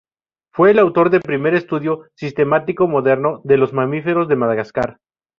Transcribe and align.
Fue 0.51 0.71
el 0.71 0.79
autor 0.79 1.11
del 1.11 1.21
primer 1.21 1.53
estudio 1.53 2.07
sistemático 2.15 2.87
moderno 2.87 3.39
de 3.43 3.57
los 3.57 3.71
mamíferos 3.71 4.27
de 4.27 4.35
Madagascar. 4.35 4.97